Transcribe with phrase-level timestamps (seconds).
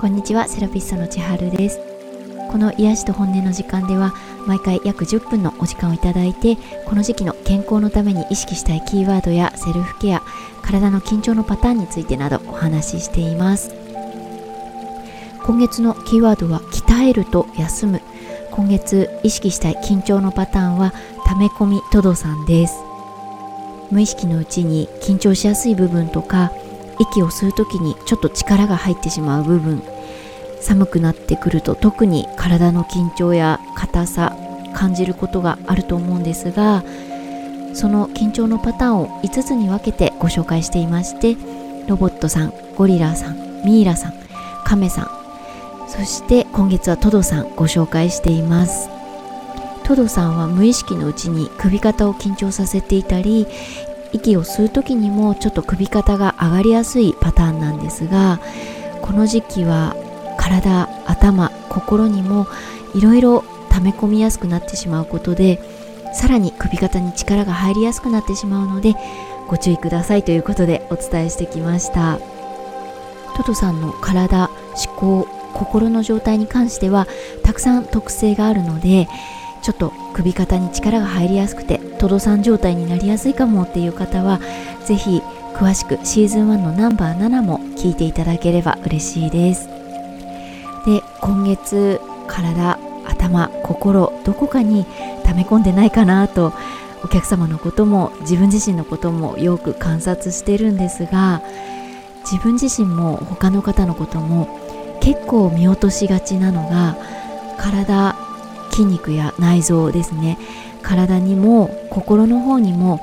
[0.00, 1.78] こんにちはセラピストの千春です。
[2.50, 4.14] この癒しと本音の時間では
[4.46, 6.56] 毎回約10分のお時間をいただいて
[6.86, 10.22] この時期の健康のために意識したいキーワードやセルフケア
[10.62, 13.74] 体の緊張のパターンについてなどお話ししています。
[15.44, 18.00] 今月のキーワードは鍛えると休む。
[18.52, 20.94] 今月意識したい緊張のパターンは
[21.26, 22.82] 溜め込みトドさんです。
[23.90, 26.52] 無意識のうちに緊張しやすい部分とか
[27.00, 29.82] 息を吸う時にちょっと力が入ってしまう部分。
[30.60, 34.36] 寒くなってくると特に体の緊張や硬さ
[34.74, 36.84] 感じることがあると思うんですが
[37.74, 41.36] その緊張のパターンを5つに分けてご紹介していまして
[41.86, 44.14] ロボットさんゴリラさんミイラさん
[44.64, 45.20] カメさん
[45.88, 49.00] そして今月はトドさんご紹介しています。
[49.90, 53.48] トドさんは無意識のうちに首肩を緊張させていたり
[54.12, 58.38] 息を吸う時にもちょっと首肩が上がりやすいパターンなんですが
[59.02, 59.96] この時期は
[60.50, 62.48] 体頭心にも
[62.94, 65.60] いろいろ溜め込みやすくなってしまうことで
[66.12, 68.94] さらに首肩に力が入りやすくなってしまうので
[69.46, 72.18] ご注意くださいということでお伝えしてきました。
[73.36, 74.50] トトさんの体
[74.86, 77.06] 思考心の状態に関しては
[77.42, 79.08] たくさん特性があるので
[79.62, 84.40] ちょっと首肩に力が入りやすくてトドさん状態になりやすいかもっていう方は
[84.84, 85.22] 是非
[85.54, 89.79] 詳しくシーズン1のナンバー7も聞いていただければ嬉しいです。
[90.86, 94.86] で今月体頭心どこかに
[95.24, 96.52] 溜め込んでないかなと
[97.02, 101.42] お客様のことも自分自身のこともよく観察してるんですが
[102.30, 104.58] 自分自身も他の方のことも
[105.00, 106.96] 結構見落としがちなのが
[107.58, 108.16] 体
[108.70, 110.38] 筋肉や内臓ですね
[110.82, 113.00] 体にも心の方にも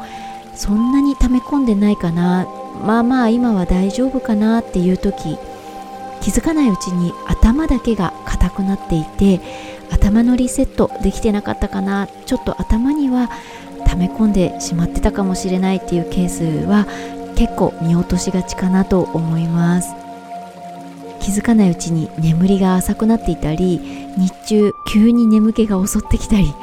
[0.55, 2.47] そんなに溜め込んでないかな
[2.85, 5.37] まあまあ今は大丈夫かなっていう時
[6.27, 9.39] 気づかないうちに頭だけが硬くなっていて
[9.89, 12.09] 頭のリセットできてなかったかな。
[12.25, 13.29] ちょっと頭には
[13.85, 16.85] 溜め込んでしまってたかもしれないっていうケースは
[17.37, 19.95] 結構見落としがちかなと思います。
[21.21, 23.79] 気づかないうちに眠りが浅くなっていたり
[24.17, 26.53] 日中急に眠気が襲ってきたり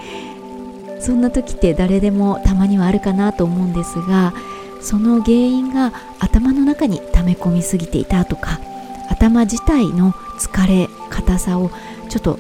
[1.01, 4.35] そんな時って誰でもたまにはあるかなと思うんですが
[4.83, 8.61] その原因が頭の中に溜め込みすぎていたとか
[9.09, 11.71] 頭自体の疲れ硬さを
[12.09, 12.39] ちょっと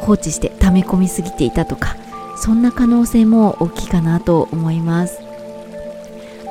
[0.00, 1.96] 放置して溜め込みすぎていたとか
[2.36, 5.32] そんな可能性も大きいかなと思います。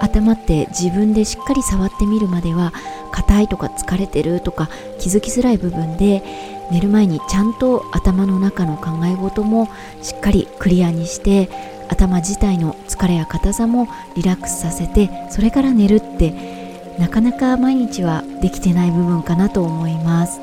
[0.02, 2.74] 頭って自分でしっかり触ってみるまでは
[3.12, 4.70] 硬いとか疲れてるとか
[5.00, 6.24] 気づきづらい部分で
[6.72, 9.70] 寝る前にちゃんと頭の中の考え事も
[10.02, 11.50] しっかりクリアにして
[11.90, 16.61] 頭自体の疲れや硬さもリラックスさせてそれから寝るって
[17.00, 20.40] なかなか毎日はできてない部分かなと思います。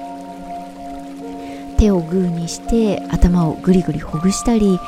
[1.78, 4.80] 手をグーにして頭をぐりぐりほぐしたり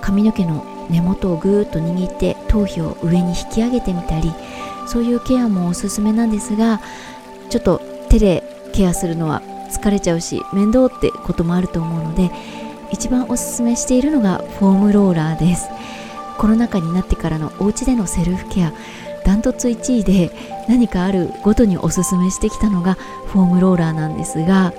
[0.00, 4.32] 髪の毛の根元をぐーっと握って頭皮を上に引き上げてみたり
[4.86, 6.80] そういうケアもおすすめなんですが
[7.50, 12.30] ちょっと手でケアするのは疲れちゃうし面倒ってこともあると思うので
[12.92, 15.68] 一番おすすめしているのがフォームローラーです。
[16.38, 18.72] コロナ禍になってからのお家でのセルフケア
[19.26, 20.30] ダントツ1位で
[20.68, 24.70] 何かあるごとにおすすめしてきたのがフォームローラーなんですが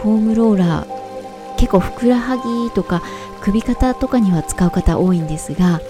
[0.00, 3.02] フォームローラー結構ふくらはぎとか
[3.42, 5.82] 首肩とかには使う方多いんですが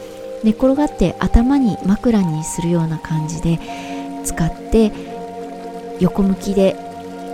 [0.42, 3.60] 寝転がって頭に枕にするような感じで
[4.24, 4.90] 使って
[6.00, 6.74] 横向きで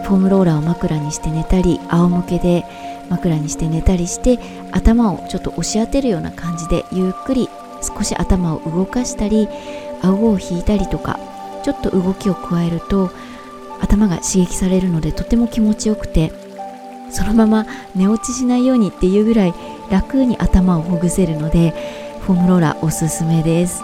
[0.04, 2.64] フォームローラーを枕にして寝たり仰向けで
[3.08, 4.38] 枕にして寝たりして
[4.72, 7.48] 頭をちょっと押し当てるような感じでゆっくり
[7.82, 9.48] 少し頭を動かしたり
[10.02, 11.18] 顎を引いたりとか
[11.62, 13.10] ちょっと動きを加えると
[13.80, 16.32] 頭が刺激されるのでとても気持ちよくて
[17.10, 19.54] そのまま寝落ちしないようにっていうぐらい
[19.90, 21.74] 楽に頭をほぐせるので
[22.22, 23.82] フォームローラーおすすめです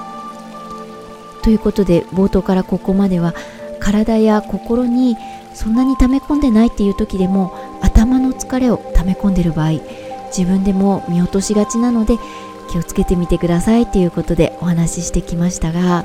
[1.42, 3.34] ということで冒頭からここまでは
[3.80, 5.16] 体や心に
[5.54, 7.52] そんなに溜め込んでないっていう時でも
[7.82, 9.80] 頭の疲れを溜め込んでる場合
[10.36, 12.18] 自分でも見落としがちなので
[12.76, 16.04] 気をつけてみてくださいっていうことでお話ししてきましたが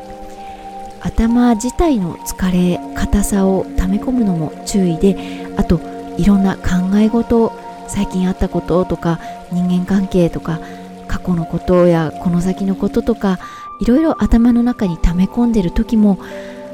[1.01, 5.17] 頭自体の疲れ硬さを溜め込むのも注意で
[5.57, 5.81] あと
[6.17, 7.51] いろんな考え事
[7.87, 9.19] 最近あったこととか
[9.51, 10.61] 人間関係とか
[11.07, 13.39] 過去のことやこの先のこととか
[13.81, 16.19] いろいろ頭の中に溜め込んでる時も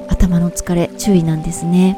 [0.10, 1.98] 頭の疲れ注意なんですね。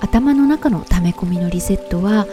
[0.00, 2.26] 頭の中の溜め込みのリセットは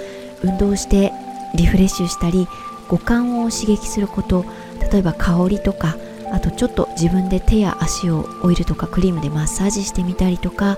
[0.44, 1.14] 運動して
[1.56, 2.48] リフレッシュしたり
[2.94, 4.46] 五感を刺激すること
[4.92, 5.98] 例えば香りとか
[6.32, 10.78] あとちょっと自分で手や足をオイルとかクリームでマッサージしてみたりとか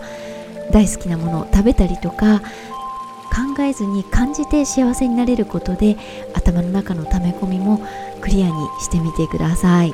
[0.71, 5.97] 大好きなものを食べたりとか考えずに感じて幸せになれることで
[6.33, 7.81] 頭の中の溜め込みも
[8.21, 9.93] クリアにしてみてください。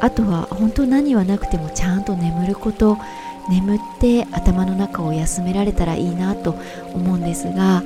[0.00, 2.98] あとは本当何はなくてもちゃんと眠ること。
[3.48, 6.56] 眠って頭の中を休められたらいいなと
[6.94, 7.82] 思うんですが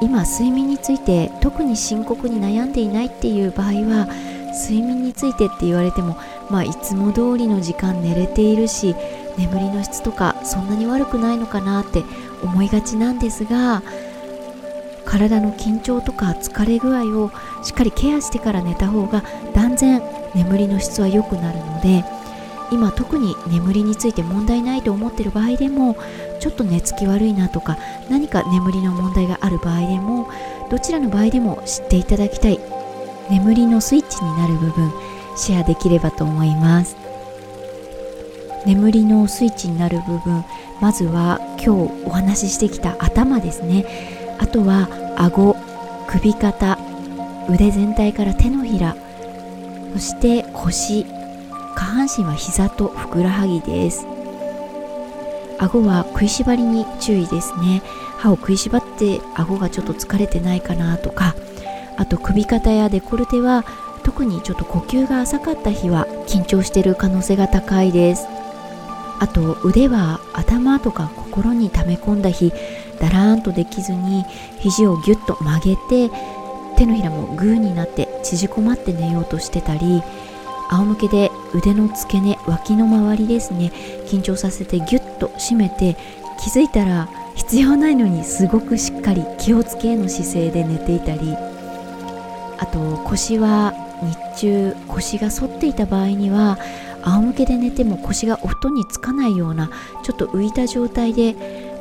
[0.00, 4.08] 今睡眠について特に深刻に悩んでいないっていう場合は
[4.54, 6.16] 睡眠についてって言われても
[6.50, 8.94] まあいつも通りの時間寝れているし
[9.36, 12.02] 眠りの質とかそんなに悪くないのかなって
[12.42, 13.82] 思いがちなんですが
[15.04, 17.30] 体の緊張とか疲れ具合を
[17.62, 19.22] しっかりケアしてから寝た方が
[19.54, 20.02] 断然
[20.34, 22.04] 眠りの質は良くなるので
[22.70, 25.96] 今特に眠りについて問題ないと思ってる場合でも
[26.40, 27.78] ちょっと寝つき悪いなとか
[28.10, 30.28] 何か眠りの問題がある場合でも
[30.70, 32.60] どちらの場合でも知っていただきたい
[33.30, 34.92] 眠りのスイッチになる部分
[35.36, 36.96] シェアできればと思います。
[38.66, 40.44] 眠りのスイッチになる部分
[40.80, 43.84] まずは今日お話ししてきた頭ですね。
[44.38, 45.56] あとは顎
[46.06, 46.78] 首肩
[47.48, 48.96] 腕全体から手のひら
[49.94, 51.06] そして腰
[51.78, 54.04] 下半身は膝とふくらはぎです。
[55.60, 57.82] 顎は食いしばりに注意ですね。
[58.18, 61.36] 歯を食いしばって顎がちょっと疲れてないかなとか。
[61.96, 63.64] あと首肩やデコルテは
[64.02, 68.26] 特にちょっと呼吸が浅かった日は緊張している可能性が高いです。
[69.20, 72.52] あと腕は頭とか心に溜め込んだ日
[72.98, 74.24] だらーんとできずに
[74.58, 76.10] 肘をぎゅっと曲げて
[76.76, 80.02] 手のひらもグーになって縮こまって寝ようとしてたり
[80.70, 83.72] 仰向けで腕の付け根脇の周りですね。
[84.06, 85.96] 緊張させてギュッと締めて
[86.40, 91.36] 気づいたら必要ないのにすごくしっかり気をつけの姿勢で寝ていたり。
[92.58, 93.72] あと腰は
[94.02, 96.58] 日中腰が反っていた場合には
[97.02, 99.70] 仰向けで寝ても腰がお布団につかないような
[100.02, 101.34] ちょっと浮いた状態で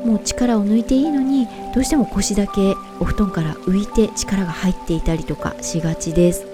[0.06, 6.46] もう力を抜いていいのにどうしても腰だけお布団から浮いて力が入っていたりとかしがちです。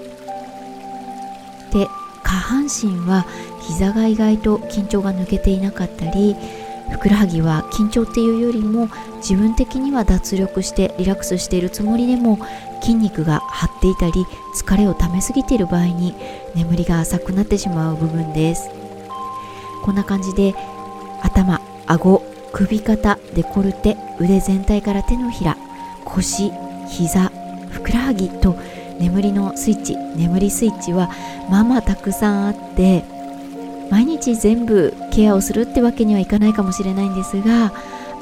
[1.71, 1.87] で
[2.23, 3.25] 下半身は
[3.61, 6.35] 膝が意外と緊張が抜けていなかったり
[6.91, 12.37] ふくらはぎは緊張っていうよりも自分的には脱力してリラックスしているつもりでも
[12.81, 14.25] 筋肉が張っていたり
[14.55, 16.15] 疲れをためすぎている場合に
[16.55, 18.69] 眠りが浅くなってしまう部分です。
[19.83, 20.53] こんな感じで
[21.21, 22.23] 頭顎
[22.53, 25.57] 首肩デコルテ腕全体から手のひら
[26.05, 26.51] 腰
[26.87, 27.31] 膝
[27.69, 28.55] ふくらはぎと
[29.03, 31.09] 眠りのスイッチ眠りスイッチは
[31.49, 33.03] まあまあたくさんあって
[33.89, 37.73] 毎日全部ケアをするってわけにはいかないかもしれないんですが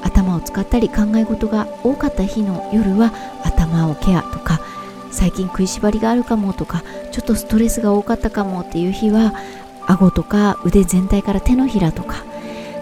[0.01, 3.13] 頭を使ったり考え事が多かった日の夜は
[3.43, 4.59] 頭をケアとか
[5.11, 9.33] 最近食いしばりがあるかもとかちょっとストレスが多かったかもっていう日は
[9.85, 12.23] 顎とか腕全体から手のひらとか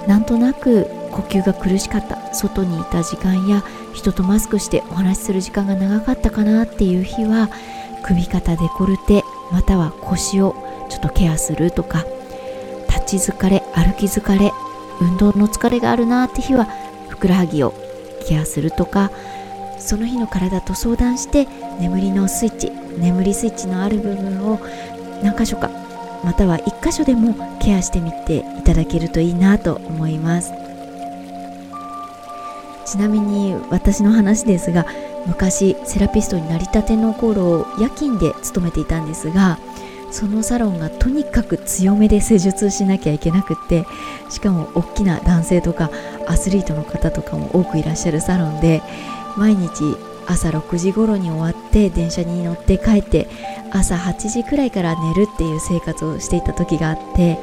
[0.07, 3.63] なんとなく呼吸が苦しかった外にいた時間や
[3.93, 7.49] 人とマスクしてお話しする時間が長かったかなっていう日は
[8.03, 10.55] 首肩デコルテまたは腰を
[10.89, 12.05] ちょっとケアするとか
[12.87, 14.51] 立ち疲れ歩き疲れ
[15.01, 16.67] 運動の疲れがあるなって日は
[17.09, 17.73] ふくらはぎを
[18.27, 19.11] ケアするとか
[19.77, 21.47] その日の体と相談して
[21.79, 24.59] 眠りのスイッチ眠りスイッチのある部分を
[25.23, 25.69] 何箇所か
[26.23, 30.51] または1箇所でもケアしてみていただけるといいなと思います。
[32.89, 34.87] ちなみに私の話ですが
[35.27, 39.59] 昔セラピストになりたての頃夜勤で勤めていたんですが
[40.09, 43.85] そのサロンがとにかく強めで施術しなきゃいけなくって
[44.31, 45.91] しかも大きな男性とか
[46.27, 48.81] アスリートの方とかも多くいらっしゃるサロンで
[49.37, 53.27] 毎日朝6時頃に終わって電車に乗って帰って
[53.69, 57.37] 朝8時くらいから寝るっていう生活をしていた時があって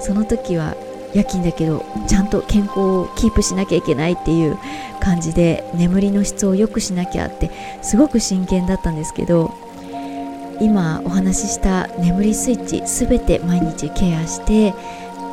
[0.00, 0.76] その時は
[1.14, 4.58] 夜勤だけどちゃんと健康をキープしなきゃいけないっていう
[5.00, 7.50] 感じで眠りの質を良くしなきゃって
[7.82, 9.52] すごく真剣だったんですけど
[10.60, 14.74] 今お話しした眠りスイッチ全て毎日ケアして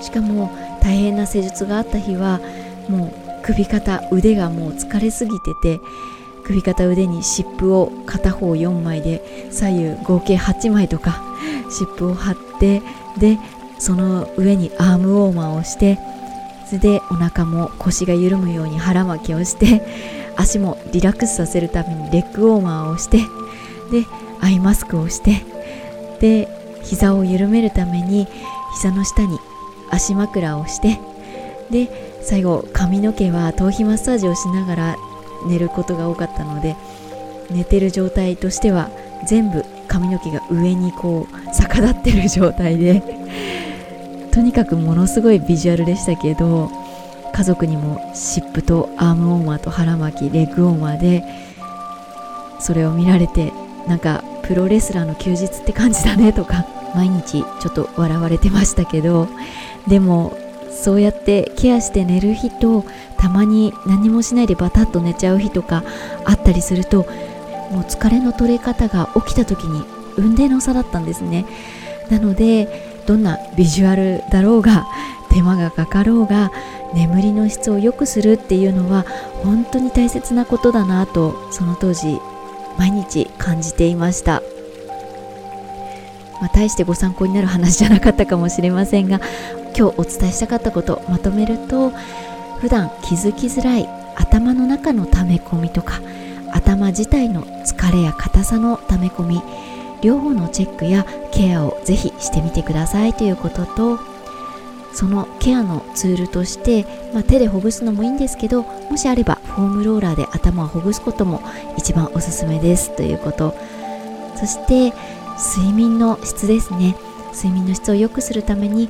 [0.01, 2.39] しかも大変な施術があった日は
[2.87, 5.79] もう首肩腕がもう疲れすぎてて
[6.43, 11.21] 首肩腕に湿布を片方4枚で左右合計8枚とか
[11.69, 12.81] 湿布を貼って
[13.17, 13.37] で
[13.79, 15.97] その上にアームウォーマーをして
[16.67, 19.81] それでお腹も腰が緩むように腹巻きをして
[20.35, 23.17] 足もリラックスさせるためにレッグウォーマーをして
[23.91, 24.05] で
[24.41, 25.43] アイマスクをして
[26.19, 26.47] で
[26.83, 28.27] 膝を緩めるために
[28.75, 29.39] 膝の下に
[29.89, 30.99] 足枕をして
[31.71, 31.89] で
[32.21, 34.95] 最後髪の毛は頭皮マッサージをしながら
[35.47, 36.75] 寝ることが多かったので
[37.49, 38.89] 寝てる状態としては
[39.25, 43.18] 全部髪の毛が上にこう逆立ってる状態で
[44.39, 46.71] とにかくものすごいビジュアルでしたけど
[47.33, 51.25] 家族にも湿布とアームウォーマーと腹巻きレッグウォーマーで
[52.61, 53.51] それを見られて
[53.85, 56.65] なんかプロレスラーの休日って感じだねとか
[56.95, 59.27] 毎日ちょっと笑われてましたけど
[59.89, 60.37] でも
[60.71, 62.85] そうやってケアして寝る日と
[63.17, 65.83] たまに何もしないでバタッと寝ちゃう日とか
[66.23, 66.99] あったりすると
[67.71, 69.83] もう疲れの取れ方が起きた時に
[70.15, 71.45] 運命の差だったんですね。
[72.09, 74.85] なのでどんなビジュアルだろうが
[75.31, 76.51] 手間がかかろうが
[76.93, 79.03] 眠りの質を良くするっていうのは
[79.43, 82.19] 本当に大切なことだなとその当時
[82.77, 84.43] 毎日感じていました、
[86.39, 89.19] まあ、大してご参考になる話じゃなかったかもしれませんが
[89.75, 91.89] 今日お伝えしたかったことまとめると
[92.59, 95.99] 普段気づきづらい頭の中の溜め込みとか
[96.51, 99.41] 頭自体の疲れや硬さの溜め込み
[100.01, 103.99] 両方のチェックやケアをぜひしてみてくださいということと
[104.93, 111.41] そのケアのツールとして、まあ、手でほぐすのもいいんですけどもしあればフォームローラーで頭をほぐすことも
[111.77, 113.55] 一番おすすめですということ。
[114.35, 114.93] そして
[115.55, 116.95] 睡眠の質ですね。
[117.33, 118.89] 睡眠の質を良くするために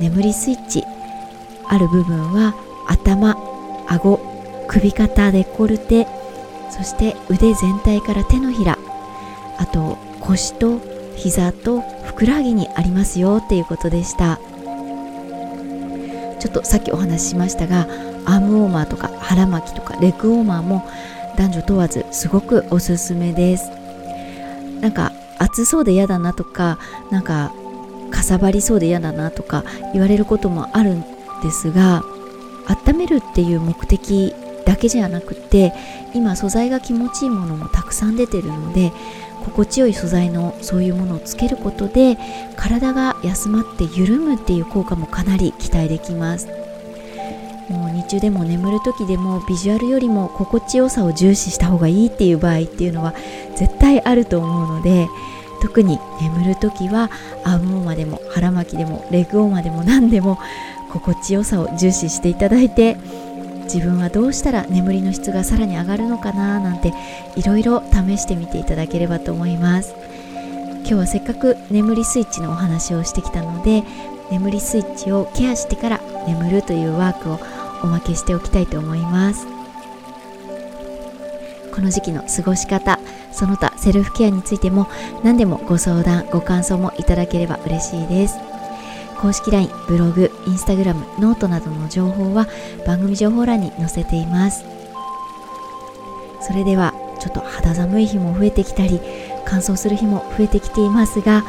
[0.00, 0.84] 眠りスイッチ
[1.66, 2.54] ある部分は
[2.86, 3.36] 頭
[3.86, 4.20] 顎
[4.68, 6.06] 首肩デコルテ
[6.70, 8.78] そして腕全体から手のひら
[9.56, 10.80] あと腰と
[11.16, 14.38] 膝とふくらはぎにありますよっていうことでした。
[16.38, 17.88] ちょっとさっきお話ししましたが
[18.24, 20.86] アームウォーマーとか腹巻きとかレッグウォーマーも
[21.36, 23.70] 男女問わずすごくおすすめです。
[24.80, 26.78] なんか暑そうで嫌だなとか
[27.10, 27.52] なんか
[28.10, 31.04] かさばりそうで嫌だなとか言われることもあるん
[31.42, 32.02] ですが
[32.66, 34.34] 温めるっていう目的
[34.64, 35.72] だけじゃなくて
[36.14, 38.92] 今素材が気持ちいいものもたくさん出てるので
[39.50, 42.18] 心地よい素材のそういうものをつけることで
[42.56, 46.48] 体が休まって緩むっていう効果もかなり期待できます。
[47.68, 53.14] もう日中でも眠る時でもビジュアルよりも心地よさを重視した方がいいっていう場合っていうのは
[53.56, 55.06] 絶対あると思うので
[55.60, 57.10] 特に眠る時は
[57.44, 60.38] アームウォーマーでも腹巻きでもレッグウォーマーでも何でも
[60.90, 62.96] 心地よさを重視していただいて
[63.72, 66.92] 自分はどうしたら眠りの質がさらに上がるのかななんて
[67.36, 69.94] いろいろ試してみていただければと思います。
[70.80, 73.84] 今日はせっかく眠りスイッチのお話をしてきたので
[74.30, 77.38] 眠りスイッチをケアしてから眠るというワークを
[77.82, 79.46] おまけしておきたいと思います。
[81.74, 82.98] この時期の過ごし方
[83.30, 84.88] その他セルフケアについても
[85.22, 88.47] 何でもご相談ご感想もいただければ嬉しいです。
[89.20, 92.46] 公式 LINE、ブログ、インスタグラム、ノートなどの情報は
[92.86, 94.64] 番組情報欄に載せています
[96.40, 99.00] それではちょっと肌寒い日も増えてきたり
[99.44, 101.44] 乾燥する日も増えてきていますが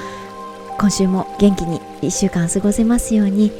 [0.79, 3.51] 今週も元気に1週間過ごせますように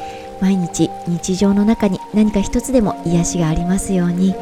[0.41, 4.33] 毎日日常の中に何か一つでも癒しがありますように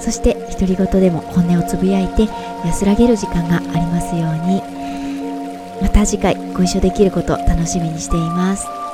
[0.00, 2.28] そして独り言でも本音をつぶやいて
[2.64, 4.62] 安らげる時間がありますように
[5.82, 8.87] また次回ご一緒できることを楽しみにしています。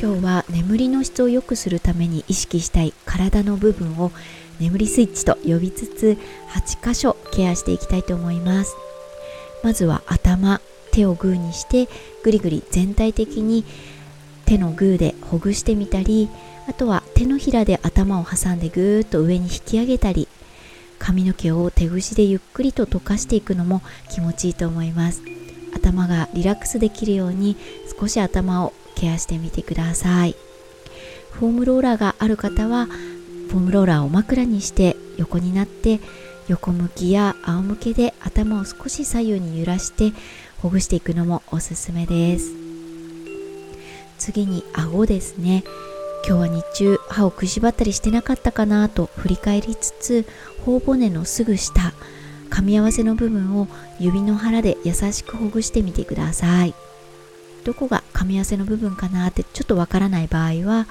[0.00, 4.12] 今日は眠りの質を良くするために意識したい体の部分を
[4.58, 6.16] 眠りスイッチと呼びつつ
[6.48, 8.74] 8箇所ケアしていきたいと思います。
[9.62, 11.88] まずは頭手をグーにして
[12.22, 13.64] ぐりぐり全体的に
[14.46, 16.28] 手のグーでほぐしてみたり
[16.68, 20.28] あとは手のひらで頭を挟んでぐーっと上に引き上げたり
[21.10, 25.22] 髪の毛を手ぐしでゆっくりと溶かしていくのも気持ちいいと思います。
[25.74, 27.56] 頭がリラックスできるように
[27.98, 30.36] 少し頭をケアしてみてください。
[31.32, 35.98] フォームローラーがある方はフォームローラーを枕にして横になって
[36.46, 40.12] 横向きや仰向けで頭を少し左右に揺らして
[40.58, 42.52] ほぐしていくのもおすすめです。
[44.16, 45.64] 次に顎ですね。
[46.26, 50.26] 今日は日中歯をくしばったりしてなかったかなと振り返りつつ
[50.64, 51.92] 頬骨のすぐ下
[52.50, 56.74] 噛み合わせの部分を指の腹で優しくほぐしてみてください。
[57.64, 60.86] どこが噛み合わせの部分かなってちょっとわからない場合は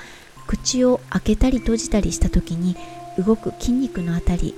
[0.48, 2.76] 口を開けたり閉じたりした時に
[3.18, 4.56] 動く筋肉のあたり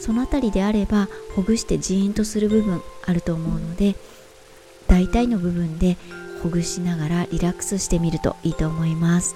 [0.00, 3.94] そのあたりであればほぐしてジーンとする部分あると思うので
[4.86, 5.96] 大体の部分で
[6.42, 9.34] ほぐしながらリラックスしてみるといいと思います。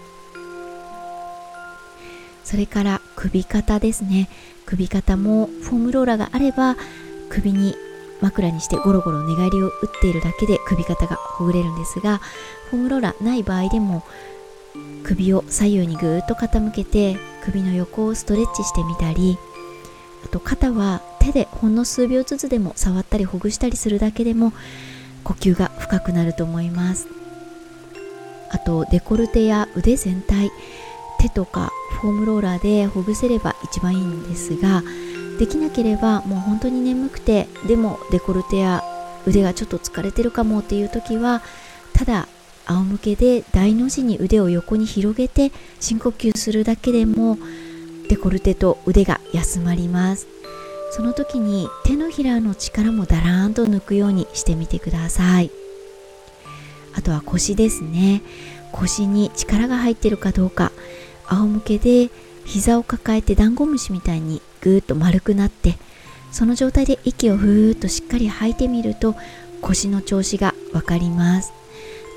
[2.49, 4.27] それから首肩ですね。
[4.65, 6.77] 首肩もフォームローラーがあれば
[7.29, 7.75] 首に
[8.23, 12.23] 枕にしてゴロゴロ寝返りを打っているだけで首肩がほぐれるんですが
[12.71, 14.03] フォームローラーない場合でも
[15.05, 19.37] 首を左右にぐーっと傾けて首の横をストレッチしてみたり
[20.25, 24.55] あと肩は手でほんの数秒ずつでも触ったりほぐしたりするだけでも
[25.23, 27.09] 呼吸が深くなると思います。
[28.51, 30.51] あとデコルテや腕全体
[31.19, 34.83] 手とかフォームローラーでほぐせれば一番いいんですが
[35.39, 38.83] できなければもう本当に眠くてでもデコルテや
[39.27, 41.43] 腕がちょっと疲れてるかもっていう時は
[41.93, 42.29] ただ
[42.67, 47.39] 仰向けで大の字に腕を横に広げて深呼吸するだけでも
[48.09, 50.27] デコルテと腕が休まります。
[50.91, 55.51] その時に手のひらの力もだらーんと抜くようにしてみてください。
[56.95, 58.23] あとは腰ですね。
[58.73, 60.73] 腰に力が入ってるかどうか。
[61.29, 62.11] 仰向けで
[62.45, 65.79] 膝を抱えてダンゴムシみたいにぐーっと丸くなって
[66.33, 69.15] その状態で息をふーっとしっかり吐いてみると
[69.61, 71.53] 腰の調子がわかります。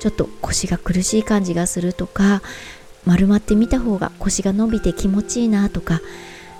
[0.00, 2.42] ちょっと腰が苦しい感じがするとか
[3.04, 6.00] 丸まってみた方が腰が伸びて気持ちいいなとか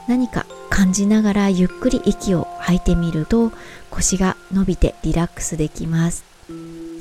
[0.09, 3.51] 何か感じながらゆっくり息を吐いてみると
[3.91, 6.25] 腰が伸びてリラックスできます。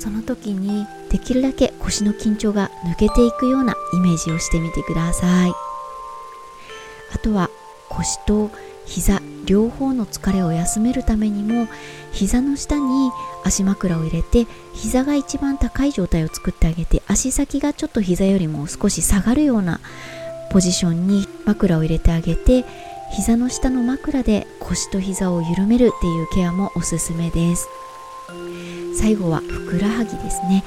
[0.02, 5.52] その時にできるだけ腰の緊張が抜けていくようなイメージをしてみてください。
[7.14, 7.50] あとは
[7.88, 8.50] 腰と
[8.84, 11.68] 膝両方の疲れを休めるためにも
[12.10, 13.12] 膝の下に
[13.44, 19.78] 足枕を入れて膝が一番高い状態を作ってあげて足先がちょっと膝よりも少し下がるような
[20.50, 22.64] ポジションに枕を入れてあげて
[23.14, 27.68] 膝の下の枕で腰と膝を緩めるっていうケアもおすすめです。
[28.98, 30.64] 最後はふくらはぎですね。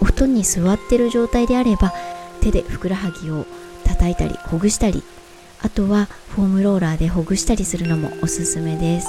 [0.00, 1.92] お布団に座ってる状態であれば
[2.40, 3.46] 手でふくらはぎを
[3.84, 5.02] 叩いたりほぐしたり
[5.60, 6.06] あとは
[6.36, 9.08] フォームローラーでほぐしたりするのもおすすめです。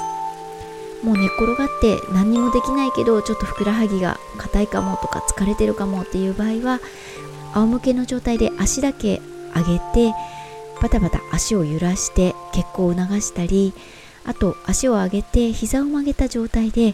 [1.04, 6.82] もう寝っ転がって何にもできないけどちょっとふくらはぎが硬いかもとか疲れてるかもっていう場合は
[7.54, 9.22] 仰向けの状態で足だけ
[9.56, 10.14] 上げて
[10.82, 13.74] バタバタ足を揺らして血行を促したり
[14.26, 16.94] あと足を上げて膝を曲げた状態で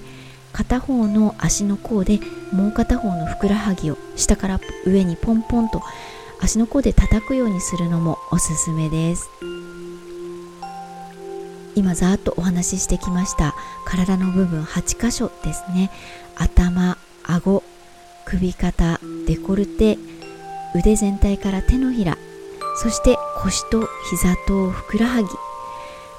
[0.55, 2.21] 片方の足の甲で
[2.53, 5.81] もう片方のふくらはぎを下から上にポンポンと
[6.39, 9.29] 足の甲で叩くようにするのもおすすめです。
[11.75, 13.53] 今ざーっとお話ししてきました。
[13.85, 15.91] 体の部分8箇所ですね。
[16.37, 17.61] 頭顎
[18.23, 19.97] 首肩デコルテ
[20.73, 22.17] 腕全体から手のひら
[22.77, 25.27] そして腰と膝とふくらはぎ。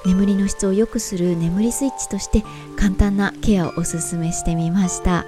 [0.05, 2.43] 眠りの質を良くする眠りスイッチとして
[2.75, 5.25] 簡単なケアをおすすめしてみました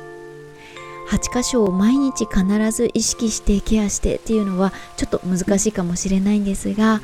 [1.10, 7.02] 8箇所を毎日必ず意識してケアしてっていうのはちょっと難しいかもしれないんですが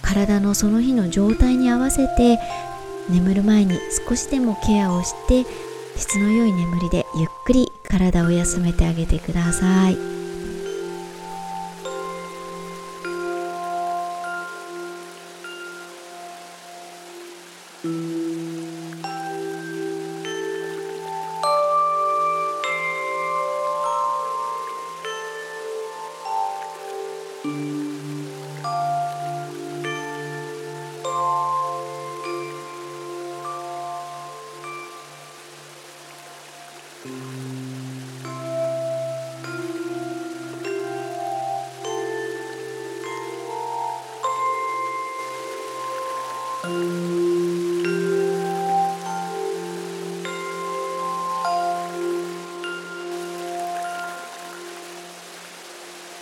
[0.00, 2.38] 体のその日の状態に合わせて
[3.10, 5.44] 眠る前に少しでもケアをして
[5.96, 10.25] 質の良い眠りでゆっくり体を休めてあげてください。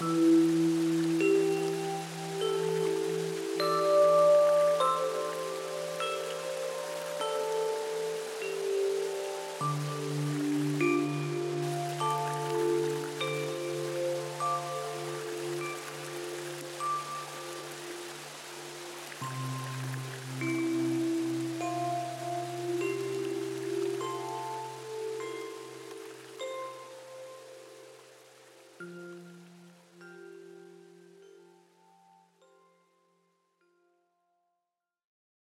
[0.05, 0.74] Música